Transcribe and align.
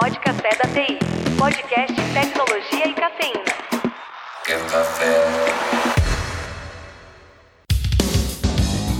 Pod 0.00 0.16
Café 0.20 0.50
da 0.50 0.68
TI, 0.68 0.96
podcast 1.36 1.92
Tecnologia 2.14 2.86
e 2.86 2.94
Cafeína. 2.94 3.42
Quer 4.46 4.64
café? 4.70 5.24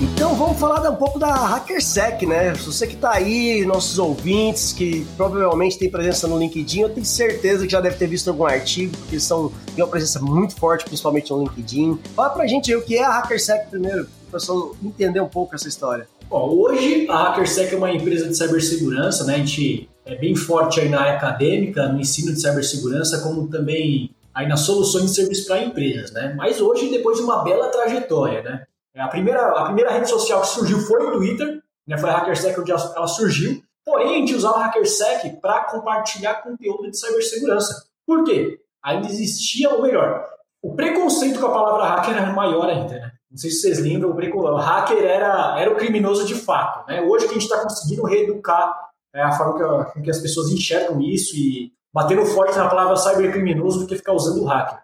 Então 0.02 0.34
vamos 0.34 0.58
falar 0.58 0.90
um 0.90 0.96
pouco 0.96 1.16
da 1.16 1.32
HackerSec, 1.32 2.26
né? 2.26 2.52
Você 2.54 2.84
que 2.84 2.96
está 2.96 3.12
aí, 3.12 3.64
nossos 3.64 3.96
ouvintes, 4.00 4.72
que 4.72 5.06
provavelmente 5.16 5.78
tem 5.78 5.88
presença 5.88 6.26
no 6.26 6.36
LinkedIn, 6.36 6.80
eu 6.80 6.88
tenho 6.88 7.06
certeza 7.06 7.64
que 7.64 7.70
já 7.70 7.80
deve 7.80 7.96
ter 7.96 8.08
visto 8.08 8.26
algum 8.26 8.46
artigo, 8.46 8.96
porque 8.96 9.14
eles 9.14 9.24
são, 9.24 9.52
têm 9.76 9.84
uma 9.84 9.90
presença 9.90 10.18
muito 10.20 10.56
forte, 10.56 10.84
principalmente 10.84 11.30
no 11.30 11.44
LinkedIn. 11.44 11.96
Fala 12.16 12.30
pra 12.30 12.44
gente 12.48 12.72
aí 12.72 12.76
o 12.76 12.82
que 12.82 12.96
é 12.96 13.04
a 13.04 13.18
HackerSec 13.18 13.70
primeiro, 13.70 14.04
para 14.04 14.28
o 14.28 14.32
pessoal 14.32 14.76
entender 14.82 15.20
um 15.20 15.28
pouco 15.28 15.54
essa 15.54 15.68
história. 15.68 16.08
Bom, 16.28 16.50
hoje 16.56 17.06
a 17.08 17.28
HackerSec 17.28 17.72
é 17.72 17.78
uma 17.78 17.92
empresa 17.92 18.26
de 18.26 18.36
cibersegurança, 18.36 19.24
né? 19.24 19.36
A 19.36 19.38
gente 19.38 19.88
é 20.08 20.16
bem 20.16 20.34
forte 20.34 20.80
aí 20.80 20.88
na 20.88 21.00
área 21.00 21.16
acadêmica, 21.16 21.86
no 21.88 22.00
ensino 22.00 22.32
de 22.32 22.40
cibersegurança, 22.40 23.20
como 23.20 23.48
também 23.48 24.10
aí 24.34 24.48
nas 24.48 24.60
soluções 24.60 25.04
de 25.04 25.14
serviço 25.14 25.46
para 25.46 25.62
empresas, 25.62 26.10
né? 26.12 26.32
Mas 26.34 26.60
hoje, 26.60 26.88
depois 26.90 27.18
de 27.18 27.22
uma 27.22 27.44
bela 27.44 27.68
trajetória, 27.68 28.42
né? 28.42 28.64
A 28.96 29.08
primeira, 29.08 29.46
a 29.48 29.64
primeira 29.64 29.92
rede 29.92 30.08
social 30.08 30.40
que 30.40 30.48
surgiu 30.48 30.80
foi 30.80 31.06
o 31.06 31.12
Twitter, 31.12 31.62
né? 31.86 31.98
Foi 31.98 32.08
a 32.08 32.16
HackerSec 32.16 32.58
onde 32.58 32.72
ela 32.72 33.06
surgiu. 33.06 33.62
Porém, 33.84 34.08
a 34.08 34.18
gente 34.18 34.34
usava 34.34 34.58
a 34.58 34.66
HackerSec 34.66 35.40
para 35.40 35.64
compartilhar 35.64 36.42
conteúdo 36.42 36.90
de 36.90 36.98
cibersegurança. 36.98 37.86
Por 38.06 38.24
quê? 38.24 38.58
Ainda 38.82 39.06
existia, 39.06 39.70
ou 39.70 39.82
melhor, 39.82 40.24
o 40.62 40.74
preconceito 40.74 41.38
com 41.38 41.46
a 41.46 41.52
palavra 41.52 41.84
hacker 41.84 42.16
era 42.16 42.32
maior 42.32 42.68
ainda, 42.68 42.94
né? 42.94 43.12
Não 43.30 43.36
sei 43.36 43.50
se 43.50 43.60
vocês 43.60 43.78
lembram, 43.78 44.10
o 44.10 44.56
hacker 44.56 45.04
era, 45.04 45.60
era 45.60 45.70
o 45.70 45.76
criminoso 45.76 46.24
de 46.24 46.34
fato. 46.34 46.88
Né? 46.88 47.02
Hoje 47.02 47.26
que 47.26 47.32
a 47.32 47.34
gente 47.34 47.42
está 47.42 47.62
conseguindo 47.62 48.04
reeducar 48.04 48.87
é, 49.14 49.22
a 49.22 49.32
forma 49.32 49.90
que, 49.92 50.02
que, 50.02 50.10
as 50.10 50.20
pessoas 50.20 50.50
enxergam 50.50 51.00
isso 51.00 51.34
e 51.36 51.72
batendo 51.92 52.24
forte 52.26 52.56
na 52.56 52.68
palavra 52.68 52.96
cybercriminoso 52.96 53.80
do 53.80 53.86
que 53.86 53.96
ficar 53.96 54.12
usando 54.12 54.42
o 54.42 54.46
hacker. 54.46 54.80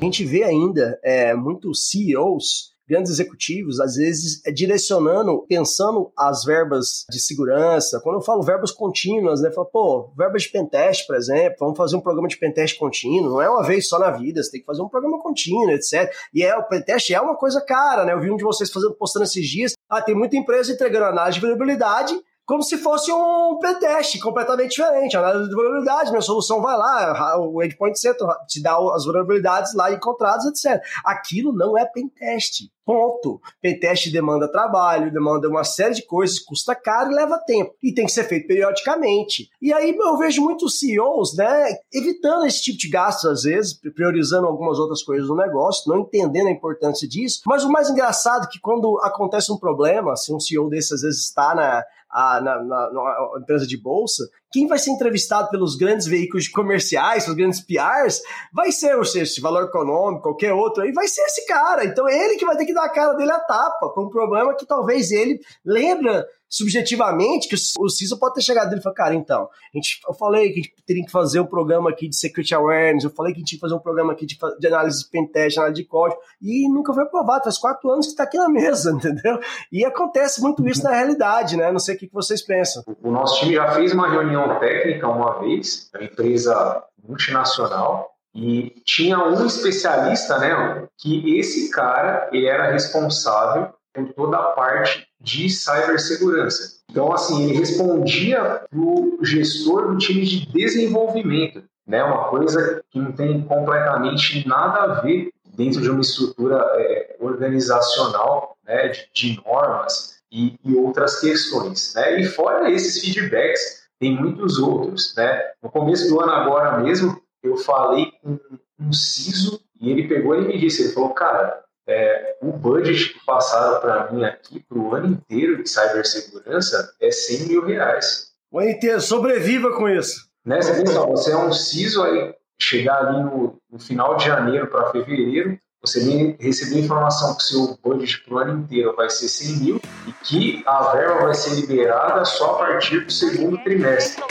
A 0.00 0.04
gente 0.04 0.24
vê 0.24 0.42
ainda 0.42 0.98
é, 1.02 1.34
muitos 1.34 1.88
CEOs 1.88 2.73
grandes 2.88 3.10
executivos, 3.10 3.80
às 3.80 3.96
vezes 3.96 4.44
é 4.46 4.52
direcionando, 4.52 5.44
pensando 5.48 6.12
as 6.16 6.44
verbas 6.44 7.04
de 7.10 7.20
segurança. 7.20 8.00
Quando 8.02 8.16
eu 8.16 8.22
falo 8.22 8.42
verbas 8.42 8.70
contínuas, 8.70 9.40
né? 9.40 9.50
Falo, 9.50 9.66
pô, 9.66 10.12
verbas 10.16 10.42
de 10.42 10.50
pentest, 10.50 11.06
por 11.06 11.16
exemplo, 11.16 11.56
vamos 11.60 11.76
fazer 11.76 11.96
um 11.96 12.00
programa 12.00 12.28
de 12.28 12.36
pentest 12.36 12.78
contínuo. 12.78 13.30
Não 13.30 13.42
é 13.42 13.48
uma 13.48 13.62
vez 13.62 13.88
só 13.88 13.98
na 13.98 14.10
vida, 14.10 14.42
você 14.42 14.50
tem 14.50 14.60
que 14.60 14.66
fazer 14.66 14.82
um 14.82 14.88
programa 14.88 15.20
contínuo, 15.20 15.70
etc. 15.70 16.12
E 16.32 16.42
é, 16.42 16.56
o 16.56 16.64
pentest 16.64 17.10
é 17.10 17.20
uma 17.20 17.36
coisa 17.36 17.60
cara, 17.60 18.04
né? 18.04 18.12
Eu 18.12 18.20
vi 18.20 18.30
um 18.30 18.36
de 18.36 18.44
vocês 18.44 18.70
fazendo, 18.70 18.94
postando 18.94 19.24
esses 19.24 19.46
dias. 19.46 19.72
Ah, 19.88 20.02
tem 20.02 20.14
muita 20.14 20.36
empresa 20.36 20.72
entregando 20.72 21.06
análise 21.06 21.34
de 21.36 21.40
vulnerabilidade 21.40 22.14
como 22.46 22.62
se 22.62 22.76
fosse 22.78 23.10
um 23.10 23.58
pentest 23.58 24.18
completamente 24.20 24.70
diferente. 24.70 25.16
Análise 25.16 25.48
de 25.48 25.54
vulnerabilidade, 25.54 26.10
minha 26.10 26.22
solução 26.22 26.60
vai 26.60 26.76
lá, 26.76 27.38
o 27.38 27.62
Endpoint 27.62 27.98
Center 27.98 28.26
te 28.46 28.62
dá 28.62 28.76
as 28.94 29.04
vulnerabilidades 29.04 29.74
lá 29.74 29.92
encontradas, 29.92 30.44
etc. 30.46 30.82
Aquilo 31.04 31.52
não 31.52 31.76
é 31.76 31.86
pentest. 31.86 32.70
Ponto. 32.84 33.40
Pentest 33.62 34.12
demanda 34.12 34.50
trabalho, 34.50 35.12
demanda 35.12 35.48
uma 35.48 35.64
série 35.64 35.94
de 35.94 36.06
coisas, 36.06 36.38
custa 36.38 36.74
caro 36.74 37.10
e 37.10 37.14
leva 37.14 37.38
tempo. 37.38 37.74
E 37.82 37.94
tem 37.94 38.04
que 38.04 38.12
ser 38.12 38.24
feito 38.24 38.46
periodicamente. 38.46 39.48
E 39.60 39.72
aí 39.72 39.96
eu 39.96 40.18
vejo 40.18 40.42
muitos 40.42 40.78
CEOs, 40.78 41.36
né, 41.36 41.76
evitando 41.92 42.46
esse 42.46 42.62
tipo 42.62 42.78
de 42.78 42.90
gasto 42.90 43.28
às 43.28 43.42
vezes, 43.42 43.78
priorizando 43.94 44.46
algumas 44.46 44.78
outras 44.78 45.02
coisas 45.02 45.28
no 45.28 45.36
negócio, 45.36 45.90
não 45.90 46.00
entendendo 46.00 46.48
a 46.48 46.52
importância 46.52 47.08
disso. 47.08 47.40
Mas 47.46 47.64
o 47.64 47.70
mais 47.70 47.88
engraçado 47.88 48.44
é 48.44 48.48
que 48.48 48.60
quando 48.60 48.98
acontece 49.02 49.50
um 49.50 49.58
problema, 49.58 50.14
se 50.16 50.32
um 50.32 50.40
CEO 50.40 50.68
desse 50.68 50.94
às 50.94 51.00
vezes 51.00 51.24
está 51.24 51.54
na, 51.54 51.82
a, 52.14 52.40
na, 52.40 52.62
na, 52.62 52.92
na, 52.92 53.40
empresa 53.40 53.66
de 53.66 53.76
bolsa, 53.76 54.22
quem 54.52 54.68
vai 54.68 54.78
ser 54.78 54.92
entrevistado 54.92 55.50
pelos 55.50 55.74
grandes 55.74 56.06
veículos 56.06 56.46
comerciais, 56.46 57.24
pelos 57.24 57.36
grandes 57.36 57.60
PRs, 57.60 58.22
vai 58.52 58.70
ser, 58.70 58.96
ou 58.96 59.04
seja, 59.04 59.42
valor 59.42 59.64
econômico, 59.64 60.22
qualquer 60.22 60.52
outro 60.52 60.84
aí, 60.84 60.92
vai 60.92 61.08
ser 61.08 61.22
esse 61.22 61.44
cara. 61.44 61.84
Então 61.84 62.08
é 62.08 62.16
ele 62.16 62.36
que 62.36 62.46
vai 62.46 62.56
ter 62.56 62.66
que 62.66 62.73
dar 62.74 62.84
a 62.84 62.88
cara 62.88 63.14
dele 63.14 63.30
a 63.30 63.40
tapa 63.40 63.88
para 63.88 64.02
um 64.02 64.10
problema 64.10 64.54
que 64.54 64.66
talvez 64.66 65.10
ele 65.10 65.40
lembra 65.64 66.26
subjetivamente 66.54 67.48
que 67.48 67.56
o 67.78 67.88
CISO 67.88 68.16
pode 68.16 68.34
ter 68.34 68.42
chegado 68.42 68.68
dele 68.68 68.80
e 68.80 68.82
falado, 68.82 68.96
cara, 68.96 69.14
então, 69.14 69.42
a 69.42 69.76
gente, 69.76 69.98
eu 70.06 70.14
falei 70.14 70.52
que 70.52 70.60
a 70.60 70.62
gente 70.62 70.74
teria 70.86 71.04
que 71.04 71.10
fazer 71.10 71.40
um 71.40 71.46
programa 71.46 71.90
aqui 71.90 72.08
de 72.08 72.16
security 72.16 72.54
awareness, 72.54 73.02
eu 73.02 73.10
falei 73.10 73.32
que 73.32 73.38
a 73.38 73.40
gente 73.40 73.48
tinha 73.48 73.58
que 73.58 73.62
fazer 73.62 73.74
um 73.74 73.80
programa 73.80 74.12
aqui 74.12 74.24
de, 74.24 74.38
de 74.60 74.66
análise 74.68 75.02
de 75.02 75.10
pentest, 75.10 75.58
análise 75.58 75.82
de 75.82 75.88
código, 75.88 76.20
e 76.40 76.68
nunca 76.68 76.94
foi 76.94 77.02
aprovado, 77.02 77.42
faz 77.44 77.58
quatro 77.58 77.90
anos 77.90 78.06
que 78.06 78.12
está 78.12 78.22
aqui 78.22 78.38
na 78.38 78.48
mesa, 78.48 78.92
entendeu? 78.94 79.40
E 79.72 79.84
acontece 79.84 80.40
muito 80.40 80.66
isso 80.68 80.84
na 80.84 80.92
realidade, 80.92 81.56
né? 81.56 81.72
Não 81.72 81.80
sei 81.80 81.96
o 81.96 81.98
que 81.98 82.08
vocês 82.12 82.40
pensam. 82.40 82.84
O 83.02 83.10
nosso 83.10 83.40
time 83.40 83.54
já 83.54 83.72
fez 83.72 83.92
uma 83.92 84.08
reunião 84.08 84.60
técnica 84.60 85.08
uma 85.08 85.40
vez, 85.40 85.90
uma 85.92 86.04
empresa 86.04 86.84
multinacional, 87.02 88.13
e 88.34 88.70
tinha 88.84 89.18
um 89.18 89.46
especialista, 89.46 90.38
né, 90.38 90.88
que 90.98 91.38
esse 91.38 91.70
cara, 91.70 92.28
ele 92.32 92.46
era 92.46 92.72
responsável 92.72 93.68
por 93.92 94.12
toda 94.12 94.36
a 94.36 94.50
parte 94.52 95.06
de 95.20 95.48
cibersegurança. 95.48 96.80
Então, 96.90 97.12
assim, 97.12 97.44
ele 97.44 97.58
respondia 97.58 98.62
para 98.68 98.78
o 98.78 99.18
gestor 99.22 99.92
do 99.92 99.98
time 99.98 100.24
de 100.24 100.46
desenvolvimento, 100.52 101.62
né? 101.86 102.02
Uma 102.02 102.28
coisa 102.28 102.82
que 102.90 102.98
não 102.98 103.12
tem 103.12 103.42
completamente 103.42 104.46
nada 104.46 104.80
a 104.80 105.00
ver 105.00 105.30
dentro 105.56 105.80
de 105.80 105.90
uma 105.90 106.00
estrutura 106.00 106.64
é, 106.76 107.16
organizacional, 107.20 108.56
né? 108.64 108.88
De, 108.88 109.08
de 109.14 109.42
normas 109.44 110.18
e, 110.30 110.58
e, 110.64 110.74
outras 110.74 111.20
questões, 111.20 111.94
né? 111.94 112.20
E 112.20 112.24
fora 112.24 112.70
esses 112.70 113.00
feedbacks, 113.00 113.84
tem 113.98 114.16
muitos 114.16 114.58
outros, 114.58 115.14
né? 115.16 115.40
No 115.62 115.70
começo 115.70 116.08
do 116.08 116.20
ano 116.20 116.32
agora 116.32 116.78
mesmo, 116.78 117.20
eu 117.46 117.56
falei 117.56 118.12
com 118.22 118.38
um 118.78 118.92
CISO 118.92 119.60
e 119.80 119.90
ele 119.90 120.08
pegou 120.08 120.34
e 120.34 120.46
me 120.46 120.58
disse, 120.58 120.82
ele 120.82 120.92
falou, 120.92 121.10
cara, 121.10 121.62
é, 121.86 122.38
o 122.40 122.52
budget 122.52 123.12
que 123.12 123.24
passaram 123.24 123.80
para 123.80 124.10
mim 124.10 124.24
aqui 124.24 124.60
para 124.60 124.78
o 124.78 124.94
ano 124.94 125.06
inteiro 125.08 125.62
de 125.62 125.68
cibersegurança 125.68 126.94
é 127.00 127.10
100 127.10 127.48
mil 127.48 127.64
reais. 127.64 128.32
O 128.50 128.58
ano 128.58 128.70
inteiro, 128.70 129.00
sobreviva 129.00 129.72
com 129.76 129.88
isso. 129.88 130.28
Né? 130.44 130.60
Você, 130.60 130.72
pensa, 130.74 131.06
você 131.06 131.32
é 131.32 131.36
um 131.36 131.52
CISO 131.52 132.02
aí, 132.02 132.34
chegar 132.58 133.06
ali 133.06 133.22
no, 133.22 133.58
no 133.70 133.78
final 133.78 134.16
de 134.16 134.26
janeiro 134.26 134.68
para 134.68 134.90
fevereiro, 134.90 135.58
você 135.84 136.00
vem 136.00 136.34
receber 136.40 136.80
informação 136.80 137.36
que 137.36 137.42
o 137.42 137.46
seu 137.46 137.78
budget 137.82 138.24
para 138.24 138.34
o 138.34 138.38
ano 138.38 138.62
inteiro 138.62 138.96
vai 138.96 139.10
ser 139.10 139.28
100 139.28 139.56
mil 139.58 139.80
e 140.08 140.12
que 140.24 140.62
a 140.64 140.92
verba 140.92 141.26
vai 141.26 141.34
ser 141.34 141.54
liberada 141.56 142.24
só 142.24 142.54
a 142.54 142.58
partir 142.58 143.00
do 143.00 143.12
segundo 143.12 143.62
trimestre. 143.62 144.24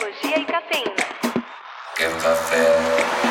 give 2.03 2.21
the 2.21 2.35
feeling. 2.35 3.22